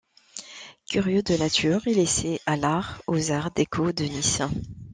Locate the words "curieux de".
0.89-1.37